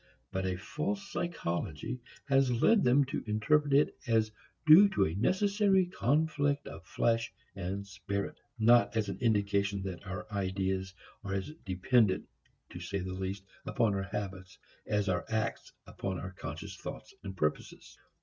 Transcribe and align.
But 0.31 0.47
a 0.47 0.55
false 0.57 1.11
psychology 1.11 1.99
has 2.25 2.49
led 2.59 2.83
them 2.83 3.05
to 3.05 3.23
interpret 3.27 3.71
it 3.71 3.95
as 4.07 4.31
due 4.65 4.89
to 4.89 5.05
a 5.05 5.13
necessary 5.13 5.85
conflict 5.85 6.65
of 6.65 6.83
flesh 6.87 7.31
and 7.55 7.85
spirit, 7.85 8.39
not 8.57 8.97
as 8.97 9.09
an 9.09 9.19
indication 9.19 9.83
that 9.83 10.03
our 10.07 10.25
ideas 10.31 10.95
are 11.23 11.35
as 11.35 11.51
dependent, 11.65 12.27
to 12.71 12.79
say 12.79 12.97
the 12.97 13.13
least, 13.13 13.43
upon 13.67 13.93
our 13.93 14.01
habits 14.01 14.57
as 14.87 15.07
are 15.07 15.17
our 15.21 15.25
acts 15.29 15.71
upon 15.85 16.17
our 16.19 16.31
conscious 16.31 16.75
thoughts 16.75 17.13
and 17.23 17.37
purposes. 17.37 17.95